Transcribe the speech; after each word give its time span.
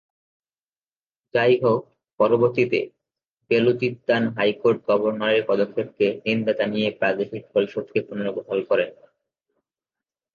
যাইহোক 1.33 1.81
পরবর্তীতে, 2.19 2.79
বেলুচিস্তান 3.51 4.23
হাইকোর্ট 4.35 4.79
গভর্নরের 4.89 5.43
পদক্ষেপকে 5.47 6.07
নিন্দা 6.25 6.53
জানিয়ে 6.53 6.87
প্রাদেশিক 6.91 7.43
পরিষদকে 7.53 7.99
পুনর্বহাল 8.07 8.59
করেন। 8.69 8.89